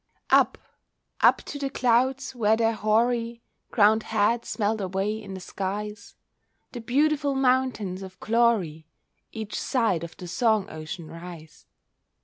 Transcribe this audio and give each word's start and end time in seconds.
Up, 0.31 0.57
up 1.19 1.43
to 1.43 1.59
the 1.59 1.69
clouds 1.69 2.33
where 2.33 2.57
their 2.57 2.73
hoary 2.73 3.43
Crowned 3.69 4.01
heads 4.01 4.57
melt 4.57 4.81
away 4.81 5.21
in 5.21 5.35
the 5.35 5.39
skies, 5.39 6.15
The 6.71 6.81
beautiful 6.81 7.35
mountains 7.35 8.01
of 8.01 8.19
glory 8.19 8.87
Each 9.31 9.61
side 9.61 10.03
of 10.03 10.17
the 10.17 10.27
song 10.27 10.67
ocean 10.71 11.07
rise. 11.07 11.67